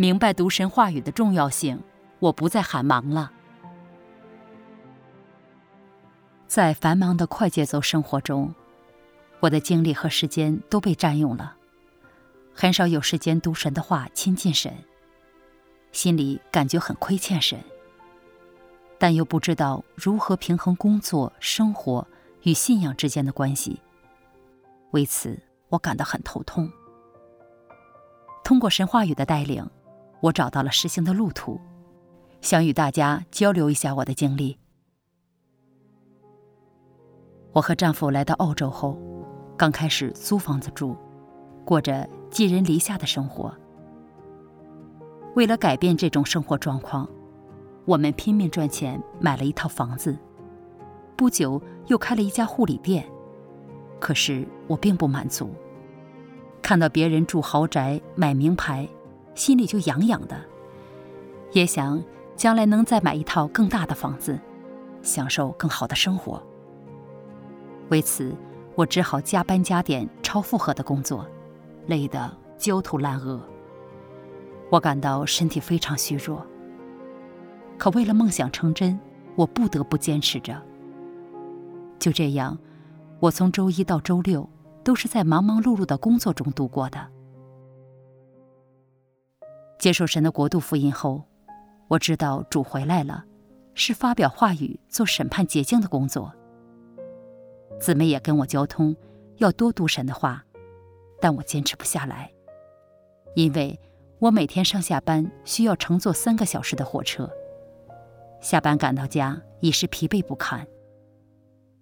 [0.00, 1.82] 明白读神话语的重要性，
[2.20, 3.32] 我不再喊忙了。
[6.46, 8.54] 在繁忙的快节奏生活中，
[9.40, 11.56] 我的精力和时间都被占用了，
[12.54, 14.72] 很少有时间读神的话，亲近神。
[15.90, 17.58] 心里感觉很亏欠神，
[19.00, 22.06] 但又不知道如何平衡工作、生活
[22.42, 23.82] 与信仰之间的关系。
[24.92, 25.36] 为此，
[25.70, 26.70] 我感到很头痛。
[28.44, 29.68] 通过神话语的带领，
[30.20, 31.60] 我找到了实行的路途，
[32.40, 34.58] 想与大家交流一下我的经历。
[37.52, 38.96] 我和丈夫来到澳洲后，
[39.56, 40.96] 刚开始租房子住，
[41.64, 43.52] 过着寄人篱下的生活。
[45.34, 47.08] 为了改变这种生活状况，
[47.84, 50.16] 我们拼命赚钱买了一套房子，
[51.16, 53.04] 不久又开了一家护理店。
[54.00, 55.50] 可是我并不满足，
[56.62, 58.88] 看到别人住豪宅、买名牌，
[59.38, 60.36] 心里就痒痒的，
[61.52, 62.02] 也想
[62.34, 64.36] 将来能再买一套更大的房子，
[65.00, 66.42] 享受更好的生活。
[67.88, 68.34] 为此，
[68.74, 71.24] 我只好加班加点、超负荷的工作，
[71.86, 73.40] 累得焦头烂额。
[74.70, 76.44] 我感到身体非常虚弱。
[77.78, 78.98] 可为了梦想成真，
[79.36, 80.60] 我不得不坚持着。
[82.00, 82.58] 就这样，
[83.20, 84.50] 我从周一到周六
[84.82, 86.98] 都是在忙忙碌碌的工作中度过的。
[89.78, 91.22] 接受神的国度福音后，
[91.86, 93.24] 我知道主回来了，
[93.74, 96.34] 是发表话语、做审判洁净的工作。
[97.80, 98.94] 姊妹也跟我交通，
[99.36, 100.44] 要多读神的话，
[101.20, 102.28] 但我坚持不下来，
[103.36, 103.78] 因为
[104.18, 107.30] 我每天上下班需要乘坐三个小时的火车，
[108.40, 110.66] 下班赶到家已是疲惫不堪，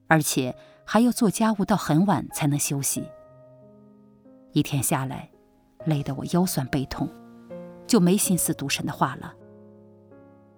[0.06, 3.08] 而且还要做家务到很晚才能休息。
[4.52, 5.30] 一天下来，
[5.86, 7.08] 累得我腰酸背痛，
[7.86, 9.34] 就没心思读神的话了。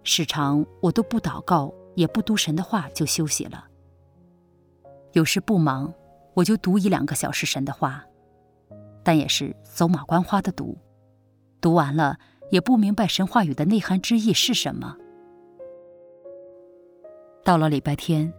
[0.02, 3.66] 时常我都不祷告，也不读神的话就休息了。
[5.12, 5.92] 有时不忙，
[6.34, 8.04] 我就读一两个小时神的话，
[9.03, 10.76] 但也是走马观花的读，
[11.60, 12.19] 读完了
[12.50, 14.97] 也不明白神话语的内涵之意是什么。
[17.44, 18.32] 到了礼拜天，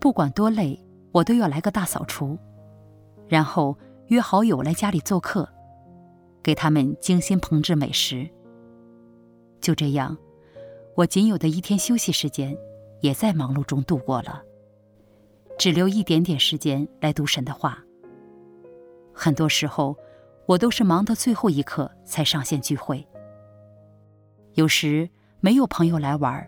[0.00, 0.78] 不管多累，
[1.12, 2.38] 我都要来个大扫除，
[3.26, 3.76] 然后
[4.06, 5.48] 约好友来家里做客，
[6.44, 8.28] 给他们精心烹制美食。
[9.60, 10.16] 就这样，
[10.94, 12.56] 我仅有的一天休息时间，
[13.00, 14.42] 也在忙碌中度过了。
[15.58, 17.82] 只留一点点时间来读神的话。
[19.14, 19.96] 很多时候，
[20.46, 23.06] 我都是忙到最后一刻才上线聚会。
[24.52, 25.08] 有时
[25.40, 26.46] 没有朋友来玩，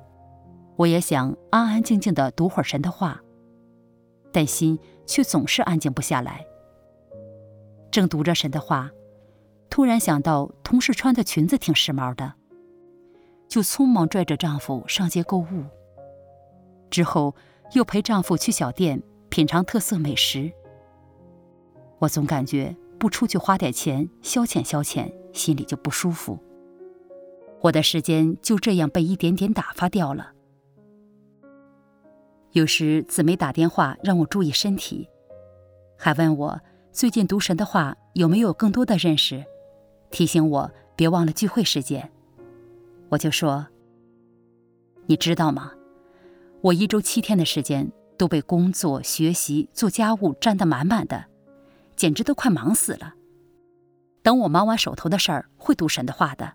[0.77, 3.23] 我也想安安静静的读会儿神的话，
[4.31, 6.45] 但心却总是安静不下来。
[7.91, 8.91] 正读着神的话，
[9.69, 12.35] 突然想到同事穿的裙子挺时髦的，
[13.49, 15.65] 就匆忙拽着丈夫上街购物。
[16.91, 17.35] 之后。
[17.73, 20.53] 又陪丈夫去小店品尝特色美食。
[21.99, 26.39] 我总感觉不出去花点钱消遣消遣，心里就不舒服。
[27.63, 30.31] 我的时间就这样被一点点打发掉了。
[32.53, 35.09] 有时姊妹打电话让我注意身体，
[35.99, 36.61] 还问我
[36.93, 39.45] 最近读神的话有没有更多的认识，
[40.11, 42.11] 提醒我别忘了聚会时间。
[43.09, 43.67] 我就说
[45.07, 45.73] ：“你知道吗？”
[46.63, 51.27] 我一周七天的时间都被工作、学习、做家务占得满满的，
[51.95, 53.15] 简直都快忙死了。
[54.23, 56.55] 等我忙完手头的事儿，会读神的话的。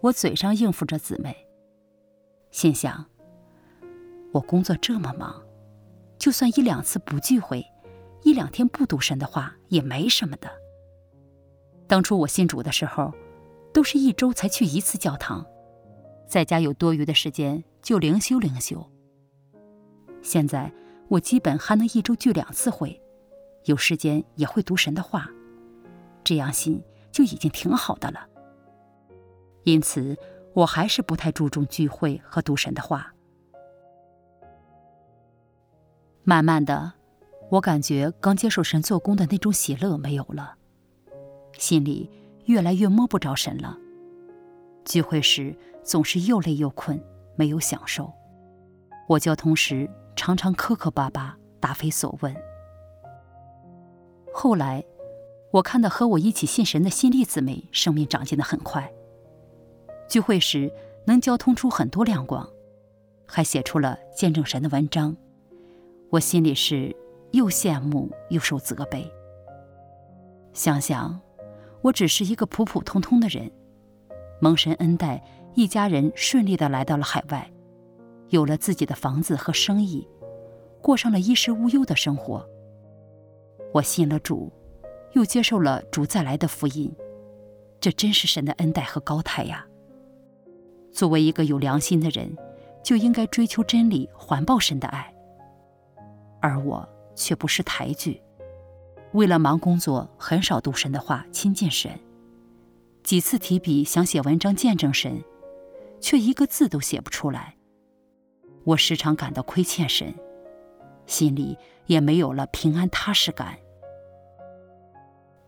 [0.00, 1.36] 我嘴上应付着姊妹，
[2.50, 3.04] 心想：
[4.32, 5.42] 我工作这么忙，
[6.18, 7.66] 就算一两次不聚会，
[8.22, 10.48] 一两天不读神的话也没什么的。
[11.90, 13.12] 当初我信主的时候，
[13.74, 15.44] 都是一周才去一次教堂，
[16.28, 17.64] 在家有多余的时间。
[17.82, 18.86] 就灵修灵修。
[20.22, 20.70] 现在
[21.08, 23.00] 我基本还能一周聚两次会，
[23.64, 25.28] 有时间也会读神的话，
[26.22, 28.28] 这样心就已经挺好的了。
[29.64, 30.16] 因此，
[30.52, 33.14] 我还是不太注重聚会和读神的话。
[36.22, 36.92] 慢慢的，
[37.50, 40.58] 我感觉刚接受神做工的那种喜乐没有了，
[41.60, 42.10] 心里
[42.46, 43.78] 越来越摸不着神了。
[44.84, 45.54] 聚会时
[45.84, 47.00] 总是又累又困。
[47.36, 48.12] 没有享受，
[49.08, 52.36] 我交通时常常磕磕巴巴，答非所问。
[54.34, 54.84] 后来，
[55.50, 58.92] 我看到和我一起信神的新力姊妹生命长进的很快，
[60.06, 60.70] 聚会时
[61.06, 62.46] 能交通出很多亮光，
[63.24, 65.16] 还写出了见证神的文章，
[66.10, 66.94] 我心里是
[67.30, 69.10] 又羡慕又受责备。
[70.52, 71.18] 想想，
[71.82, 73.50] 我只是一个普普通通的人，
[74.40, 75.22] 蒙神恩待，
[75.54, 77.50] 一家人顺利的来到了海外，
[78.28, 80.06] 有了自己的房子和生意，
[80.82, 82.46] 过上了衣食无忧的生活。
[83.72, 84.52] 我信了主，
[85.12, 86.92] 又接受了主再来的福音，
[87.80, 89.66] 这真是神的恩待和高台呀！
[90.92, 92.36] 作为一个有良心的人，
[92.82, 95.14] 就应该追求真理，环抱神的爱。
[96.40, 98.20] 而我却不识抬举，
[99.12, 101.90] 为了忙工作，很少读神的话，亲近神。
[103.02, 105.24] 几次提笔想写文章见证神，
[106.00, 107.56] 却一个字都写不出来。
[108.62, 110.14] 我时常感到亏欠神，
[111.06, 113.58] 心里也没有了平安踏实感。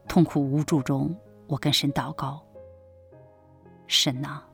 [0.09, 1.15] 痛苦无助中，
[1.47, 2.43] 我跟神祷告
[3.87, 4.49] ：“神呐、啊，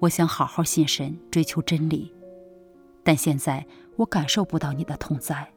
[0.00, 2.12] 我想好好信神，追求真理，
[3.02, 3.64] 但现在
[3.96, 5.50] 我感受不到你的同在，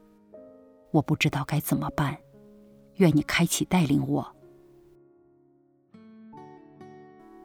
[0.91, 2.17] 我不知道该怎么办。
[3.01, 4.25] 愿你开启带领我。”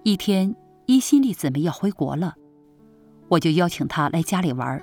[0.04, 0.54] 一天，
[0.86, 2.36] 伊心丽姊妹要回国了，
[3.28, 4.80] 我就邀请她来家里玩，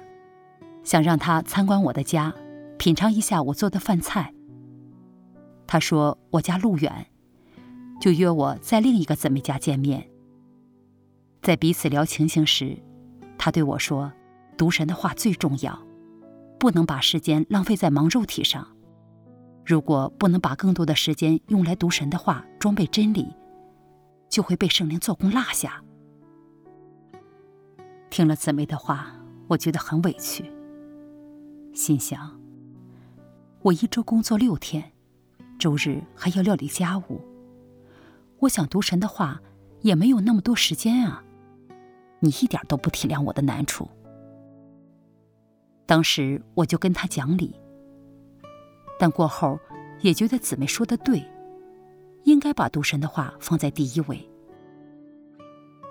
[0.84, 2.34] 想让她参观我的家，
[2.78, 4.34] 品尝一下我做的饭菜。
[5.66, 7.08] 他说：“我家路远，
[8.02, 10.10] 就约我在另一个姊妹家见面。”
[11.42, 12.78] 在彼此聊情形时，
[13.38, 14.12] 他对我说
[14.58, 15.80] ：“读神的话最重要，
[16.60, 18.68] 不能把时间浪费在忙肉体上。
[19.66, 23.34] 如果不能把更多的时间用来读神的话，装备真理，
[24.30, 25.84] 就会被圣灵做工落下。”
[28.10, 29.08] 听了姊妹的话，
[29.48, 30.52] 我觉得很委屈，
[31.74, 32.40] 心想：
[33.62, 34.92] 我一周工作六天。
[35.60, 37.22] 周日还要料理家务，
[38.40, 39.40] 我想读神的话，
[39.82, 41.24] 也没有那么多时间啊！
[42.20, 43.88] 你一点都不体谅我的难处。
[45.86, 47.56] 当时我就跟他讲理，
[49.04, 49.60] 但过后
[50.00, 51.22] 也觉得姊妹说的对，
[52.24, 54.18] 应该把读神的话放在第一位。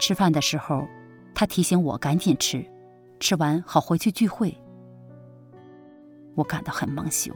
[0.01, 0.89] 吃饭的时候，
[1.35, 2.65] 他提醒我赶紧吃，
[3.21, 4.59] 吃完好回去聚会。
[6.35, 7.31] 我感到很蒙羞。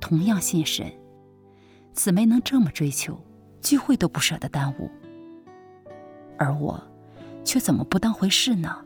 [0.00, 0.90] 同样信神，
[1.92, 3.20] 姊妹能这么追求，
[3.60, 4.90] 聚会都不舍得耽误，
[6.38, 6.82] 而我
[7.44, 8.82] 却怎么不当回事呢？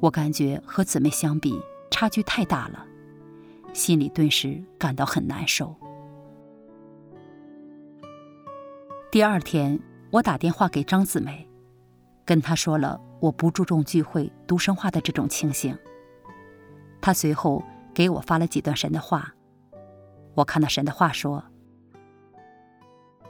[0.00, 1.60] 我感觉和姊妹相比
[1.90, 2.86] 差距太大了，
[3.74, 5.74] 心里顿时感到很难受。
[9.10, 9.78] 第二天，
[10.10, 11.46] 我打电话给张姊妹，
[12.24, 15.76] 跟她说了我不注重聚会、读神话的这种情形。
[17.00, 17.62] 她随后
[17.92, 19.34] 给我发了几段神的话。
[20.36, 21.44] 我看到神的话说：“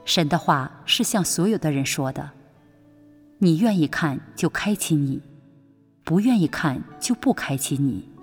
[0.05, 2.31] 神的话是向所有的人说的，
[3.39, 5.21] 你愿意看就开启你，
[6.03, 8.14] 不愿意看就不开启你。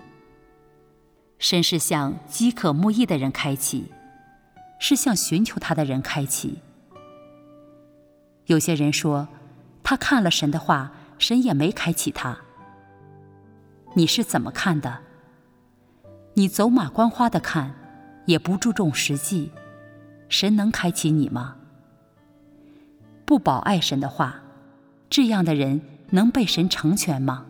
[1.43, 3.91] 神是向饥渴慕义的人开启，
[4.79, 6.59] 是向寻求他的人开启。
[8.45, 9.27] 有些人说，
[9.83, 12.37] 他看了神的话，神也没开启他。
[13.95, 14.99] 你是怎么看的？
[16.35, 17.75] 你走马观花的看。”
[18.25, 19.51] 也不注重实际，
[20.29, 21.57] 神能开启你吗？
[23.25, 24.39] 不保爱神的话，
[25.09, 25.81] 这样的人
[26.11, 27.45] 能被神成全吗？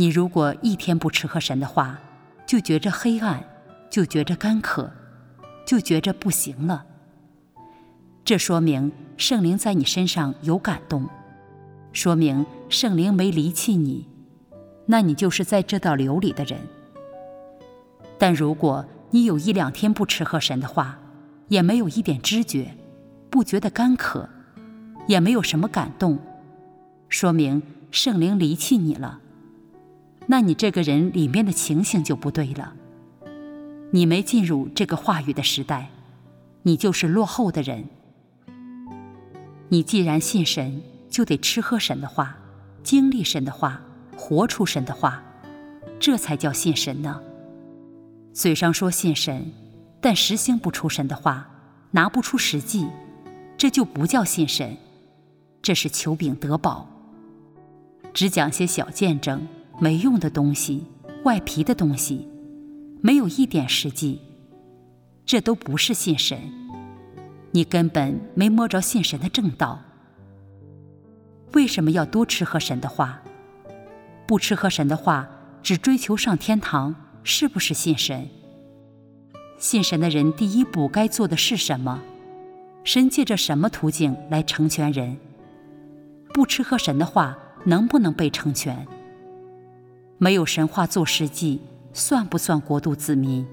[0.00, 1.98] 你如果一天不吃喝神的话，
[2.46, 3.42] 就觉着黑暗，
[3.90, 4.92] 就觉着干渴，
[5.66, 6.86] 就觉着不行了。
[8.24, 11.08] 这说明圣灵在你身上有感动，
[11.92, 14.06] 说明圣灵没离弃你，
[14.86, 16.60] 那你就是在这道流里的人。
[18.16, 21.00] 但如果你有一两天不吃喝神的话，
[21.48, 22.76] 也没有一点知觉，
[23.28, 24.28] 不觉得干渴，
[25.08, 26.20] 也没有什么感动，
[27.08, 29.22] 说明圣灵离弃你了。
[30.30, 32.74] 那你这个人里面的情形就不对了。
[33.90, 35.90] 你没进入这个话语的时代，
[36.62, 37.86] 你就是落后的人。
[39.70, 42.36] 你既然信神，就得吃喝神的话，
[42.82, 43.80] 经历神的话，
[44.16, 45.22] 活出神的话，
[45.98, 47.22] 这才叫信神呢。
[48.34, 49.50] 嘴上说信神，
[50.02, 51.48] 但实行不出神的话，
[51.92, 52.86] 拿不出实际，
[53.56, 54.76] 这就不叫信神，
[55.62, 56.86] 这是求饼得饱。
[58.12, 59.46] 只讲些小见证，
[59.78, 60.84] 没用的东西，
[61.24, 62.28] 外皮的东西，
[63.00, 64.18] 没有一点实际，
[65.24, 66.38] 这都不是信神。
[67.52, 69.80] 你根本没摸着信神的正道。
[71.54, 73.22] 为什么要多吃喝神的话？
[74.26, 75.28] 不吃喝神的话，
[75.62, 76.94] 只追求上天堂。
[77.24, 78.26] 是不是信神？
[79.58, 82.00] 信神的人第一步该做的是什么？
[82.84, 85.18] 神借着什么途径来成全人？
[86.32, 88.86] 不吃喝神的话，能不能被成全？
[90.20, 91.60] 没有神话做实际，
[91.92, 93.46] 算不算国度子民？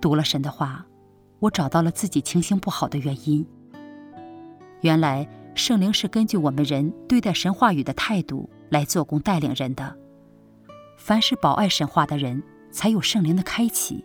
[0.00, 0.84] 读了神的话，
[1.38, 3.46] 我找到了自己情形不好的原因。
[4.80, 9.96] 原来圣灵是根据我们人对待神话语的态度来做工带领人的。
[10.96, 14.04] 凡是保爱神话的人，才有圣灵的开启。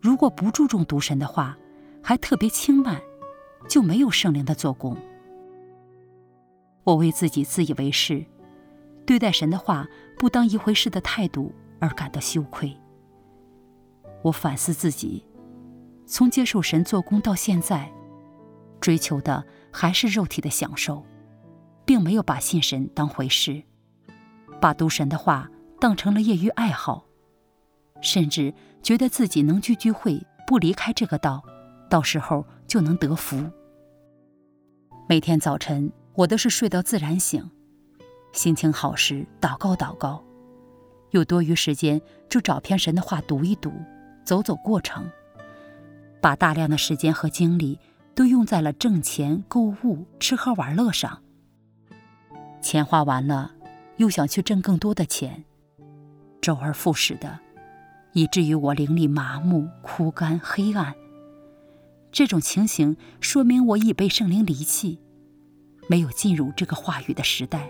[0.00, 1.58] 如果不注重读神的话，
[2.02, 3.02] 还特别轻慢，
[3.68, 4.96] 就没有圣灵的做工。
[6.90, 8.24] 我为自己自以为是，
[9.06, 9.86] 对待神的话
[10.18, 12.76] 不当一回事的态度而感到羞愧。
[14.22, 15.24] 我反思自己，
[16.04, 17.88] 从接受神做工到现在，
[18.80, 21.04] 追求的还是肉体的享受，
[21.84, 23.62] 并没有把信神当回事，
[24.60, 27.04] 把读神的话当成了业余爱好，
[28.00, 31.40] 甚至觉得自己能聚聚会，不离开这个道，
[31.88, 33.48] 到时候就能得福。
[35.08, 37.50] 每天早晨，我都是睡到自然醒，
[38.32, 40.22] 心情好时祷告祷告，
[41.10, 43.72] 有多余时间就找篇神的话读一读，
[44.24, 45.10] 走走过程，
[46.20, 47.78] 把大量的时间和精力。
[48.12, 51.22] 都用在了挣钱、购物、吃喝玩乐上。
[52.60, 53.52] 钱花完了，
[53.96, 55.44] 又想去挣更多的钱，
[56.42, 57.38] 周而复始的，
[58.12, 60.94] 以至于我灵里麻木、枯干、黑暗。
[62.12, 65.00] 这种情形说明我已被圣灵离弃，
[65.90, 67.68] 没有进入这个话语的时代，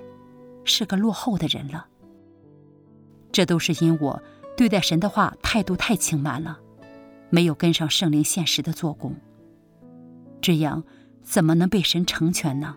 [0.62, 1.86] 是个落后的人了。
[3.32, 4.22] 这都是因我
[4.58, 6.60] 对待神的话态度太轻慢了，
[7.30, 9.16] 没有跟上圣灵现实的做工。
[10.42, 10.84] 这样
[11.22, 12.76] 怎么能被神成全呢？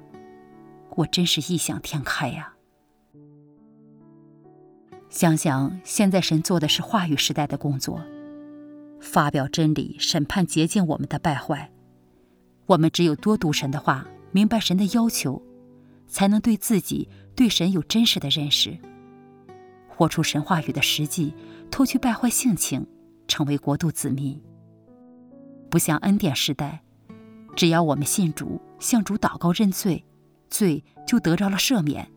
[0.96, 2.54] 我真是异想天开呀！
[5.10, 8.02] 想想现在神做的是话语时代的工作，
[9.02, 11.70] 发表真理，审判洁净我们的败坏。
[12.68, 15.42] 我们只有多读神的话，明白神的要求，
[16.08, 18.78] 才能对自己、对神有真实的认识，
[19.88, 21.34] 活出神话语的实际，
[21.70, 22.86] 脱去败坏性情，
[23.28, 24.42] 成为国度子民。
[25.70, 26.82] 不像恩典时代。
[27.56, 30.04] 只要我们信主，向主祷告认罪，
[30.50, 32.10] 罪就得着了赦免，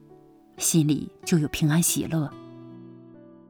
[0.56, 2.32] 心里就有平安喜乐。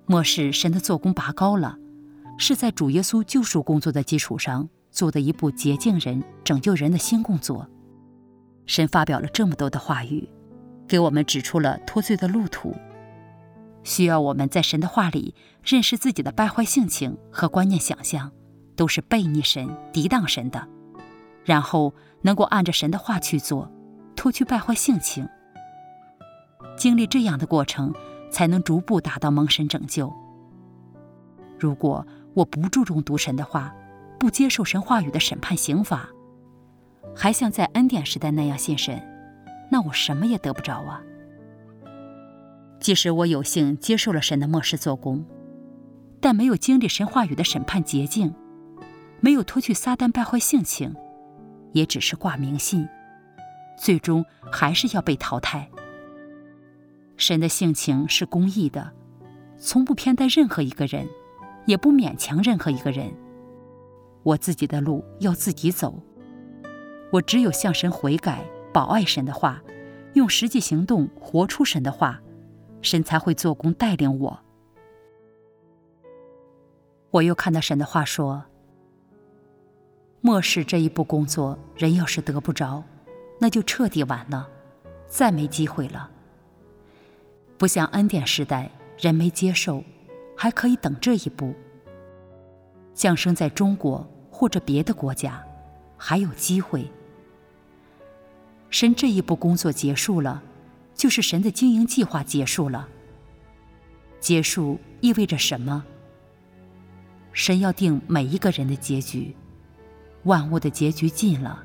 [0.06, 1.78] 末世神的做工拔高了，
[2.36, 7.68] 是在主耶稣救赎工作的基础上做的一部洁净人、拯救人的新工作。
[8.66, 10.28] 神发表了这么多的话语，
[10.86, 12.74] 给我们指出了脱罪的路途，
[13.84, 18.32] 需要我们在神的话里认识自己的败坏性情和观念想象，
[18.74, 20.68] 都是悖逆神、抵挡神的。
[21.44, 23.70] 然后能够按着神的话去做，
[24.16, 25.28] 脱去败坏性情。
[26.76, 27.94] 经历这样的过程，
[28.30, 30.12] 才能逐步达到蒙神拯救。
[31.56, 32.04] 如果
[32.34, 33.72] 我不注重读神的话，
[34.18, 36.08] 不接受神话语的审判刑罚，
[37.16, 39.02] 还像在恩典时代那样信神，
[39.70, 41.02] 那我什么也得不着啊！
[42.78, 45.24] 即使我有幸接受了神的末世做工，
[46.20, 48.34] 但没有经历神话语的审判洁净，
[49.20, 50.94] 没有脱去撒旦败坏性情。
[51.72, 52.88] 也只是挂名信，
[53.78, 55.68] 最终还是要被淘汰。
[57.18, 58.92] 神的性情是公义的，
[59.58, 61.06] 从不偏待任何一个人，
[61.66, 63.12] 也不勉强任何一个人。
[64.22, 66.00] 我自己的路要自己走，
[67.12, 69.62] 我只有向神悔改，保爱神的话，
[70.14, 72.20] 用实际行动活出神的话，
[72.82, 74.40] 神才会做工带领我。
[77.10, 78.44] 我又看到神的话说。
[80.22, 82.82] 末世这一步工作，人要是得不着，
[83.38, 84.48] 那就彻底完了，
[85.06, 86.10] 再没机会了。
[87.56, 89.84] 不像恩典时代，人没接受，
[90.36, 91.54] 还可以等这一步。
[92.92, 95.46] 降生在中国或者别的国家，
[95.96, 96.90] 还有机会。
[98.70, 100.42] 神这一步工作结束了，
[100.94, 102.88] 就是神的经营计划结束了。
[104.20, 105.84] 结束意味着什么？
[107.32, 109.34] 神要定每一个人的结局。
[110.24, 111.64] 万物的结局尽了，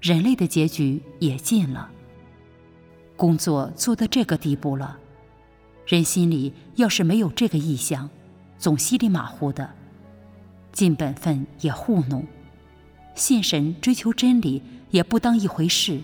[0.00, 1.90] 人类的结局也尽了。
[3.16, 4.98] 工作做到这个地步了，
[5.86, 8.10] 人心里要是没有这个意向，
[8.58, 9.72] 总稀里马虎的，
[10.72, 12.26] 尽本分也糊弄，
[13.14, 16.00] 信神追求真理也不当一回事，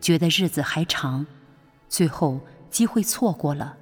[0.00, 1.26] 觉得日子还长，
[1.88, 3.76] 最后机会错过了。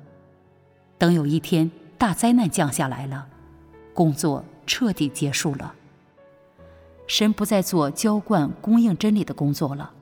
[0.99, 3.29] 等有一天大灾难降下来了，
[3.93, 5.75] 工作彻底结束了。
[7.07, 9.93] 神不再做浇灌、供应真理的工作了。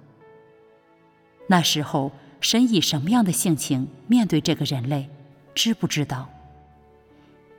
[1.48, 5.10] 那时候，神以什么样的性情面对这个人类，
[5.54, 6.30] 知不知道？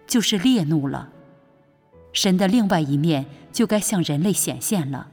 [0.08, 1.13] 就是烈怒了。
[2.14, 5.10] 神的另外一面就该向人类显现了，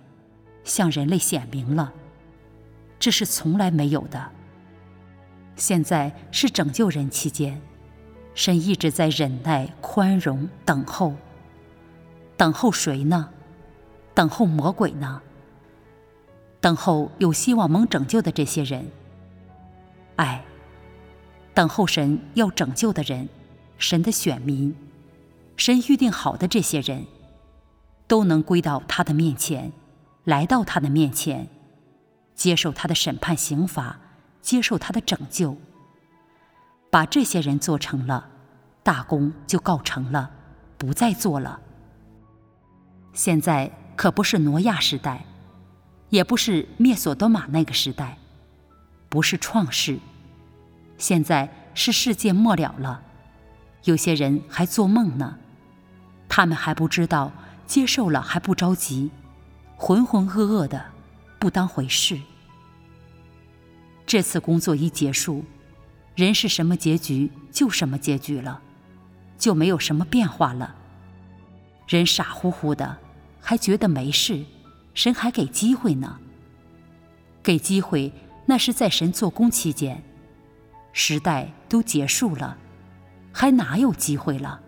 [0.62, 1.92] 向人类显明了。
[2.98, 4.30] 这是从来没有的。
[5.56, 7.60] 现在是拯救人期间，
[8.34, 11.14] 神一直在忍耐、宽容、等候。
[12.36, 13.30] 等候谁呢？
[14.14, 15.22] 等候魔鬼呢？
[16.60, 18.86] 等候有希望蒙拯救的这些人。
[20.16, 20.44] 哎，
[21.54, 23.28] 等候神要拯救的人，
[23.78, 24.74] 神的选民，
[25.56, 27.06] 神预定好的这些人，
[28.06, 29.72] 都能归到他的面前，
[30.24, 31.48] 来到他的面前，
[32.34, 33.98] 接受他的审判刑罚，
[34.40, 35.56] 接受他的拯救。
[36.90, 38.28] 把这些人做成了，
[38.82, 40.30] 大功就告成了，
[40.76, 41.60] 不再做了。
[43.12, 45.24] 现在可不是挪亚时代，
[46.08, 48.18] 也不是灭所多玛那个时代，
[49.08, 49.98] 不是创世。
[50.96, 53.02] 现在是世界末了了，
[53.84, 55.38] 有些人还做梦呢，
[56.28, 57.32] 他们还不知道，
[57.66, 59.10] 接受了还不着急，
[59.76, 60.86] 浑浑噩噩的，
[61.38, 62.20] 不当回事。
[64.06, 65.44] 这次工作一结束，
[66.14, 68.60] 人是什么结局就什么结局了，
[69.38, 70.74] 就没有什么变化了。
[71.86, 72.98] 人傻乎乎的，
[73.40, 74.44] 还觉得没事，
[74.94, 76.18] 神还给机会呢。
[77.42, 78.12] 给机会，
[78.46, 80.02] 那是在神做工期间。
[80.92, 82.58] 时代都结束了，
[83.32, 84.60] 还哪有机会了？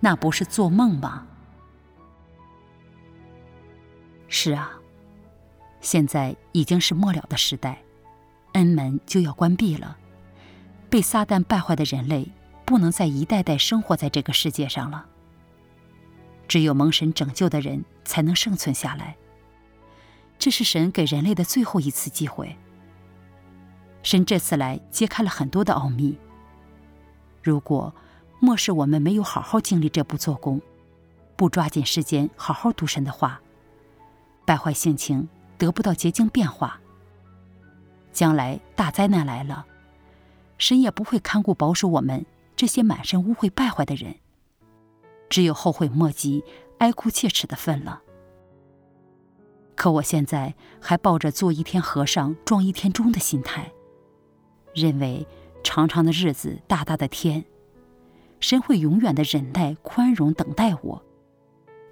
[0.00, 1.26] 那不是做梦吗？
[4.28, 4.72] 是啊，
[5.80, 7.82] 现在已经是末了的时代，
[8.52, 9.96] 恩门就要关闭了。
[10.88, 12.30] 被撒旦败坏的人类，
[12.64, 15.06] 不能再一代代生活在这个世界上了。
[16.46, 19.16] 只有蒙神拯救的人，才能生存下来。
[20.38, 22.56] 这是神给人类的最后一次机会。
[24.02, 26.18] 神这次来揭开了很多的奥秘。
[27.46, 27.94] 如果
[28.40, 30.60] 末世我们没有好好经历这步做工，
[31.36, 33.40] 不抓紧时间好好读神的话，
[34.44, 36.80] 败坏性情得不到洁净变化，
[38.12, 39.64] 将来大灾难来了，
[40.58, 42.26] 神也不会看顾保守我们
[42.56, 44.16] 这些满身污秽败坏的人，
[45.28, 46.42] 只有后悔莫及、
[46.78, 48.02] 哀哭切齿的份了。
[49.76, 53.70] 可我现在还抱着做一天和尚撞一天钟的心态。
[54.74, 55.24] 认为
[55.68, 57.44] 长长的日子，大大的天，
[58.38, 61.04] 神会永远的忍耐、宽容等待我，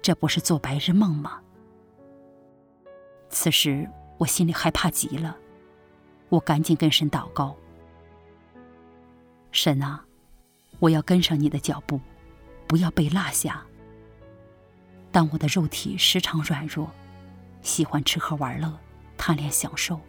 [0.01, 1.41] 这不是做白日梦吗？
[3.29, 3.85] 此时
[4.17, 5.35] 我心里害怕极了，
[6.29, 7.53] 我赶紧跟神祷告：
[9.51, 10.05] 神啊，
[10.79, 11.99] 我要跟上你的脚步，
[12.67, 13.61] 不要被落下。
[15.11, 16.89] 但我的肉体时常软弱，
[17.61, 18.79] 喜欢吃喝玩乐，
[19.17, 19.99] 贪恋享受。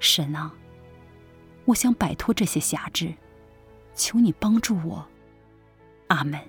[0.00, 0.50] 神啊！
[1.64, 3.14] 我想摆脱这些辖制，
[3.94, 5.06] 求你帮助我，
[6.08, 6.40] 阿门。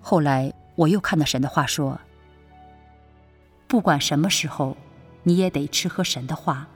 [0.00, 2.00] 后来我又看到神的话说：
[3.68, 4.76] 不管什么时候，
[5.22, 6.66] 你也得吃喝神的话。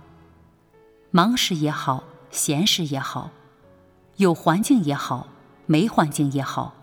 [1.11, 3.31] 忙时也好，闲时也好，
[4.17, 5.29] 有环境也好，
[5.65, 6.75] 没环境也好，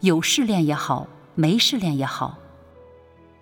[0.00, 2.38] 有试炼也好，没试炼也好。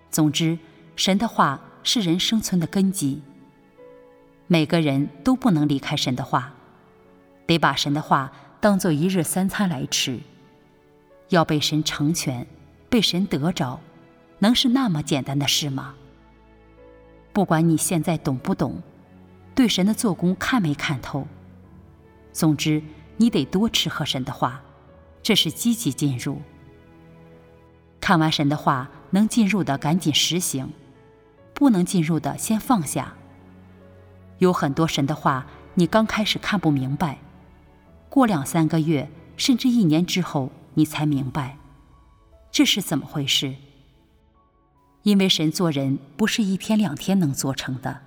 [0.09, 0.59] 总之，
[0.95, 3.21] 神的话是人生存的根基。
[4.47, 6.53] 每个人都不能离开神的话，
[7.45, 10.19] 得把神的话当做一日三餐来吃。
[11.29, 12.45] 要被神成全，
[12.89, 13.79] 被神得着，
[14.39, 15.95] 能是那么简单的事吗？
[17.31, 18.83] 不管你现在懂不懂，
[19.55, 21.25] 对神的做工看没看透，
[22.31, 22.83] 总之
[23.17, 24.61] 你得多吃喝神的话，
[25.23, 26.39] 这是积极进入。
[27.99, 30.69] 看完神的话，能进入的赶紧实行，
[31.55, 33.15] 不能进入的先放下。
[34.43, 37.19] 有很多神的话，你刚开始看不明白，
[38.09, 41.57] 过两三个月，甚至一年之后，你才明白，
[42.51, 43.55] 这是怎么回事？
[45.03, 48.01] 因为神做人不是一天两天能做成的。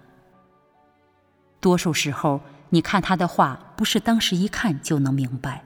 [1.59, 5.65] 多数时候，你看他的话，不是当时一看就能明白，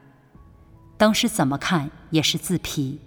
[0.97, 3.01] 当时怎么看也是自批，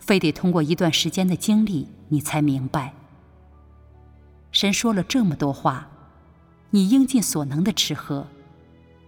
[0.00, 2.94] 非得通过一段时间的经历，你才明白。
[4.50, 5.88] 神说了这么多话。
[6.70, 8.26] 你应尽所能的吃喝，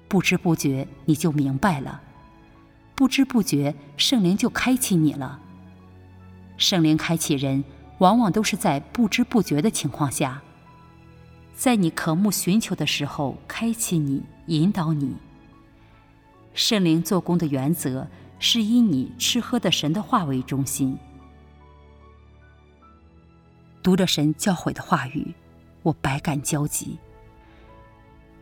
[0.09, 2.01] 不知不觉你就明白了，
[2.95, 5.41] 不知不觉圣灵就开启你了。
[6.57, 7.63] 圣灵开启人，
[7.99, 10.43] 往往都是在不知不觉的情况下，
[11.55, 15.17] 在你渴慕寻求的时候开启你、引导你。
[16.55, 20.99] 圣灵做工的原则是以你吃喝的神的话为中心，
[23.83, 25.35] 读着神教诲的话语，
[25.83, 26.99] 我百感交集。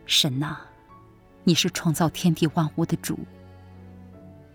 [0.09, 0.57] 神呐，
[1.43, 3.19] 你是创造天地万物的主。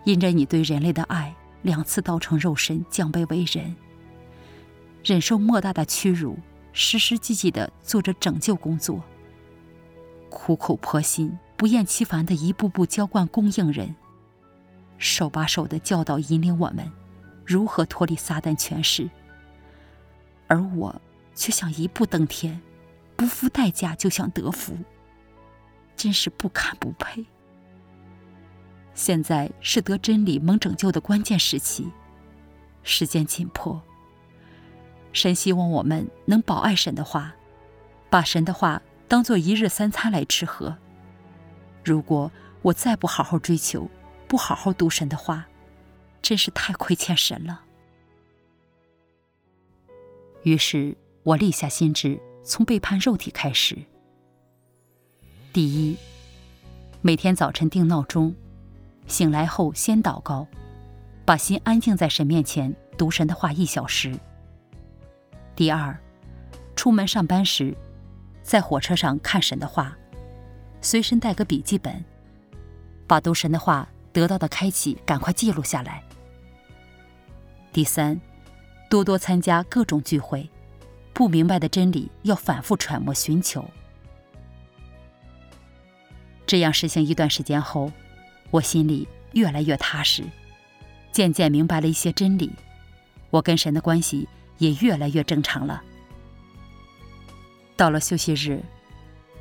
[0.02, 3.76] 因着你对人类的爱，两次道成肉身，降卑为人，
[5.04, 6.36] 忍受莫大的屈辱，
[6.72, 9.00] 实实际际的做着拯救工作，
[10.28, 13.94] 苦口婆心、不厌其烦的一步步浇灌供应人，
[14.98, 16.90] 手把手的教导引领我们，
[17.46, 19.08] 如何脱离撒旦权势，
[20.48, 21.00] 而我
[21.36, 22.60] 却想一步登天，
[23.14, 24.76] 不付代价就想得福，
[25.96, 27.24] 真是不堪不配。
[28.94, 31.90] 现在是得真理蒙拯救的关键时期，
[32.82, 33.82] 时间紧迫。
[35.12, 37.34] 神希望我们能保爱神的话，
[38.10, 40.76] 把神的话当做一日三餐来吃喝。
[41.84, 42.30] 如果
[42.62, 43.90] 我再不好好追求，
[44.26, 45.46] 不好好读神的话，
[46.22, 47.62] 真是太亏欠神了。
[50.42, 53.78] 于是我立下心志，从背叛肉体开始。
[55.54, 55.96] 第一，
[57.00, 58.34] 每天早晨定闹钟。
[59.06, 60.48] 醒来后先祷告，
[61.24, 64.18] 把心安静在神面前读神的话一小时。
[65.54, 65.96] 第二，
[66.74, 67.72] 出门上班时，
[68.42, 69.96] 在火车上看神的话，
[70.80, 72.04] 随身带个笔记本，
[73.06, 76.02] 把读神的话得到的开启赶快记录下来。
[77.72, 78.20] 第三，
[78.90, 80.50] 多多参加各种聚会，
[81.12, 83.64] 不明白的真理要反复揣摩寻求。
[86.46, 87.92] 这样实行一段时间后。
[88.50, 90.22] 我心里越来越踏实，
[91.10, 92.52] 渐渐明白了一些真理，
[93.30, 94.28] 我跟神的关系
[94.58, 95.82] 也越来越正常了。
[97.76, 98.62] 到了休息日，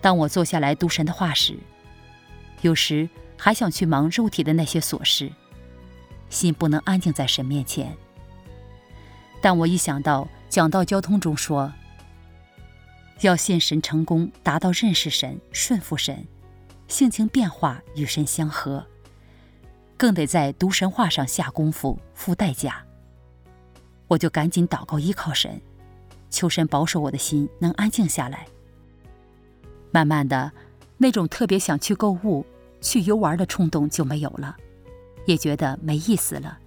[0.01, 1.59] 当我坐下来读神的话时，
[2.61, 5.31] 有时还想去忙肉体的那些琐事，
[6.29, 7.95] 心不能安静在神面前。
[9.41, 11.71] 但我一想到讲道交通中说，
[13.21, 16.25] 要信神成功，达到认识神、顺服神，
[16.93, 18.85] 性情变化与神相合。
[19.97, 22.85] 更得在读神话上下功夫，付代价。
[24.07, 25.59] 我就赶紧祷告依靠神，
[26.29, 28.45] 求神保守我的心能安静下来。
[29.89, 30.51] 慢慢的，
[30.97, 32.45] 那种特别想去购物、
[32.79, 34.55] 去游玩的冲动就没有了，
[35.25, 36.59] 也觉得没意思了。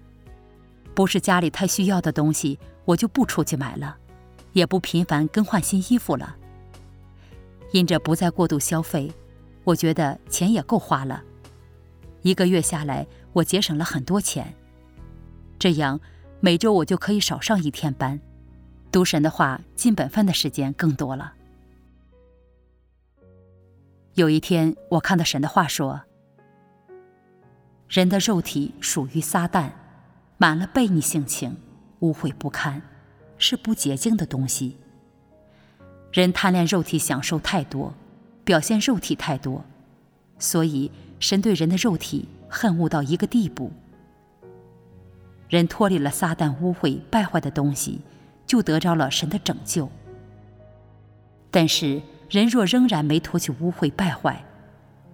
[0.93, 3.97] 不是家里太需要的东西，我就不出去买了，
[4.53, 6.35] 也不频繁更换新衣服了。
[7.71, 9.13] 因着不再过度消费，
[9.67, 11.25] 我觉得钱也够花了。
[12.23, 14.55] 一个月下来，我节省了很多钱。
[15.59, 16.01] 这样，
[16.39, 18.21] 每周我就可以少上一天班，
[18.93, 21.33] 读神的话、尽本分的时间更多了。
[24.15, 26.03] 有一天，我看到神的话说
[27.91, 29.73] ：“人的肉体属于撒旦，
[30.39, 31.57] 满了悖逆性情，
[31.99, 32.81] 污秽不堪，
[33.37, 34.79] 是不洁净的东西。
[36.13, 37.93] 人贪恋肉体享受太多，
[38.47, 39.63] 表现肉体太多，
[40.39, 43.73] 所以。”神对人的肉体恨恶到一个地步，
[45.49, 48.03] 人脱离了撒旦污秽败坏的东西，
[48.47, 49.91] 就得着了神的拯救。
[51.51, 54.45] 但是人若仍然没脱去污秽败坏，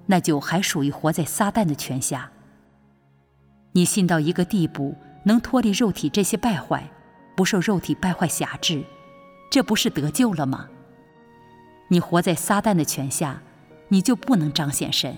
[0.07, 2.33] 那就还属于活在撒旦的权下。
[3.71, 6.91] 你信到一个地步，能脱离肉体这些败坏，
[7.37, 8.83] 不受肉体败坏辖制，
[9.53, 10.69] 这不是得救了吗？
[11.93, 13.43] 你活在撒旦的权下，
[13.89, 15.15] 你就不能彰显神。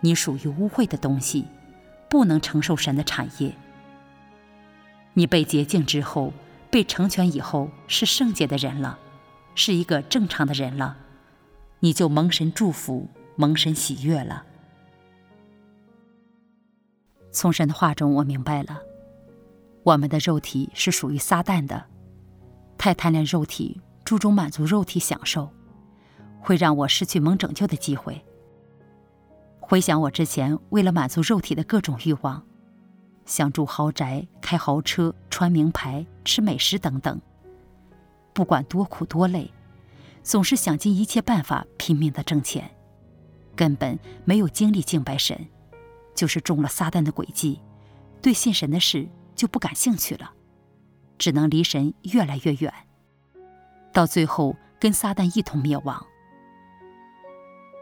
[0.00, 1.44] 你属于污秽的东西，
[2.08, 3.54] 不能承受神的产业。
[5.12, 6.32] 你被洁净之后，
[6.70, 8.98] 被成全以后，是圣洁的人了，
[9.54, 10.96] 是一个正常的人了，
[11.80, 14.46] 你就蒙神祝福，蒙神喜悦了。
[17.30, 18.80] 从神的话中，我明白了，
[19.82, 21.84] 我们的肉体是属于撒旦的，
[22.78, 25.52] 太贪恋肉体，注重满足肉体享受，
[26.40, 28.24] 会让我失去蒙拯救的机会。
[29.60, 32.42] 回想我之前为了满足肉体的各种欲望，
[33.24, 37.20] 想住豪宅、开豪车、穿名牌、吃美食等等，
[38.32, 39.48] 不管多苦多累，
[40.24, 42.68] 总是想尽一切办法拼命的挣钱，
[43.54, 45.46] 根本没有精力敬拜神，
[46.16, 47.60] 就是中了撒旦的诡计，
[48.20, 50.32] 对信神的事就不感兴趣了，
[51.16, 52.74] 只能离神越来越远，
[53.92, 56.04] 到最后跟撒旦一同灭亡。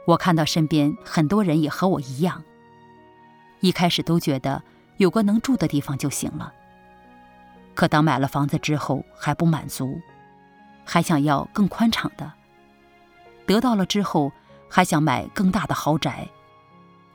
[0.09, 2.42] 我看到身边很多人也和我一样，
[3.61, 4.62] 一开始都觉得
[4.97, 6.51] 有个能住的地方就行了。
[7.75, 10.01] 可当买了房子之后还不满足，
[10.83, 12.25] 还想要更宽敞的；
[13.44, 14.33] 得到了之后
[14.66, 16.27] 还想买更大的豪宅，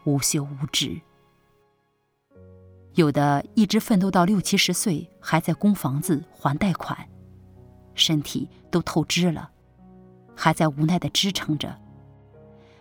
[0.04, 1.02] 无休无止。
[2.94, 6.96] 有的一直奋斗到六七十岁还在供房子还贷款，
[7.96, 9.50] 身体都透支了，
[10.36, 11.76] 还在无奈的支撑着。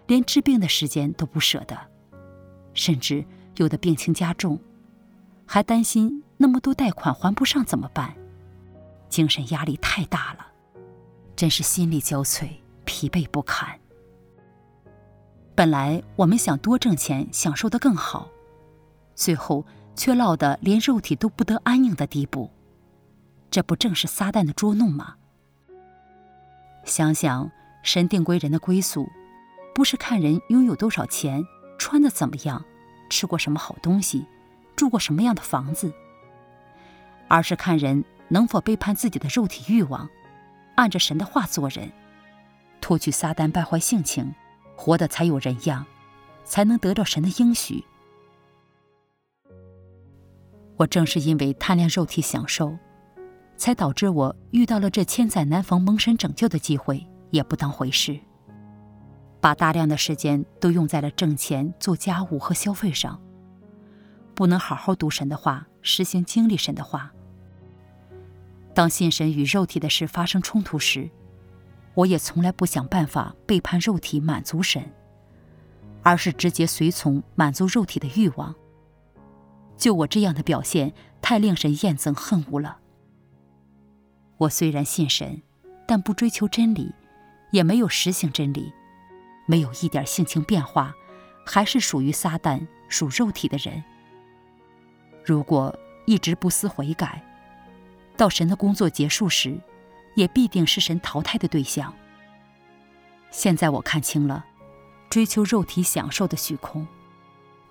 [0.07, 1.77] 连治病的时间都不舍得，
[2.75, 3.25] 甚至
[3.57, 4.59] 有的病情加重，
[5.47, 8.15] 还担心那么多贷款还不上怎么办？
[9.09, 10.47] 精神压力太大了，
[11.37, 12.49] 真是心力交瘁，
[12.85, 13.79] 疲惫不堪。
[15.55, 18.29] 本来我们想多挣钱，享受得更好，
[19.15, 22.51] 最后却落得连肉体都不得安宁的地步，
[23.51, 25.17] 这不正是撒旦的捉弄吗？
[26.85, 29.07] 想想神定归人的归宿，
[29.75, 31.45] 不是看人拥有多少钱，
[31.79, 32.65] 穿的怎么样，
[33.09, 34.27] 吃过什么好东西，
[34.77, 35.93] 住过什么样的房子，
[37.29, 40.09] 而是看人能否背叛自己的肉体欲望，
[40.77, 41.91] 按着神的话做人，
[42.81, 44.35] 脱去撒旦败坏性情，
[44.77, 45.87] 活得才有人样，
[46.45, 47.85] 才能得到神的应许。
[50.77, 52.77] 我正是因为贪恋肉体享受，
[53.57, 58.19] 才导致我遇到了这千载难逢蒙神拯救的机会，也不当回事，
[59.43, 63.21] 把大量的时间都用在了挣钱、做家务和消费上，
[64.37, 67.13] 不能好好读神的话，实行经历神的话。
[68.73, 71.11] 当信神与肉体的事发生冲突时，
[71.95, 74.93] 我也从来不想办法背叛肉体满足神，
[76.05, 78.55] 而是直接随从满足肉体的欲望。
[79.77, 82.79] 就我这样的表现，太令神厌憎恨恶了。
[84.39, 85.43] 我虽然信神，
[85.85, 86.95] 但不追求真理，
[87.51, 88.73] 也没有实行真理，
[89.47, 90.95] 没有一点性情变化，
[91.45, 93.83] 还是属于撒旦、属肉体的人。
[95.25, 95.77] 如果
[96.07, 97.23] 一直不思悔改，
[98.17, 99.59] 到神的工作结束时，
[100.15, 101.93] 也必定是神淘汰的对象。
[103.31, 104.45] 现在我看清了，
[105.09, 106.87] 追求肉体享受的虚空。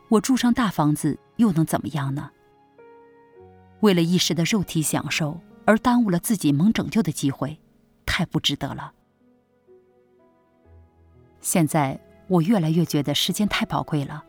[0.10, 2.32] 我住上大房子又能怎么样呢？
[3.82, 7.60] 为了一时的肉体享受而耽误了自己蒙拯救的机会，
[8.06, 8.94] 太不值得了。
[11.42, 14.24] 现在我越来越觉得时间太宝贵了，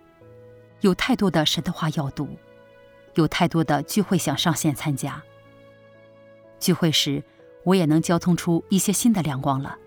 [0.81, 2.29] 有太多的神的话要读，
[3.15, 5.23] 有太多的聚会想上线参加。
[6.59, 7.23] 聚会时，
[7.65, 9.79] 我也能交通出一些新的亮光了，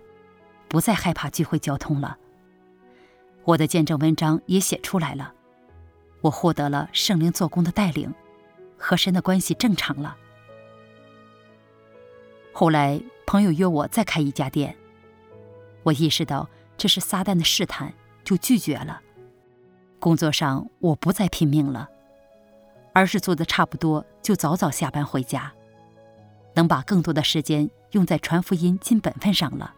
[0.67, 2.17] 不再害怕聚会交通了。
[3.43, 5.33] 我的见证文章也写出来了。
[6.21, 8.13] 我获得了圣灵做工的带领，
[8.77, 10.15] 和神的关系正常了。
[12.51, 14.75] 后来朋友约我再开一家店，
[15.83, 19.01] 我意识到这是撒旦的试探，就拒绝了。
[19.99, 21.89] 工作上我不再拼命了，
[22.93, 25.51] 而是做得差不多就早早下班回家，
[26.53, 29.73] 能把更多的时间用在传福音尽本分上了。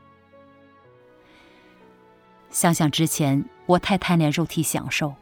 [2.50, 5.14] 想想之前，我太贪恋肉体享受。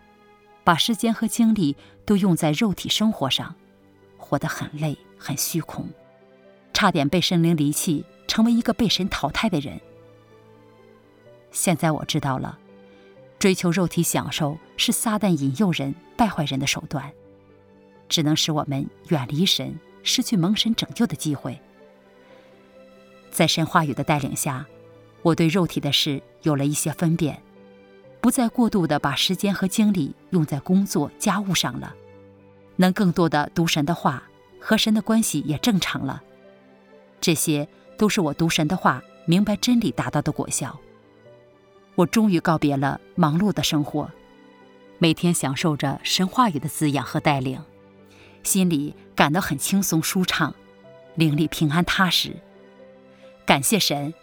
[0.63, 3.53] 把时间和精力都用在肉体生活上，
[4.17, 5.87] 活得很累，很虚空，
[6.73, 9.79] 差点被神灵离弃，成为一个被神淘汰的人。
[11.55, 12.59] 现在我知道了，
[13.39, 17.09] 追求肉体享受是撒旦引诱人、败坏人的手段，
[18.09, 21.57] 只能使我们远离神，失去蒙神拯救的机会。
[23.31, 24.65] 在神话语的带领下，
[25.21, 27.41] 我对肉体的事有了一些分辨。
[28.19, 31.95] 不再过度的把时间和精力用在工作家务上了，
[32.75, 34.23] 能更多的读神的话，
[34.59, 36.21] 和神的关系也正常了。
[37.21, 37.65] 这些
[37.97, 40.77] 都是我读神的话、明白真理达到的果效。
[41.95, 44.11] 我终于告别了忙碌的生活，
[44.97, 47.61] 每天享受着神话语的滋养和带领，
[48.43, 50.53] 心里感到很轻松舒畅，
[51.15, 52.35] 灵里平安踏实。
[53.45, 54.13] 感谢神。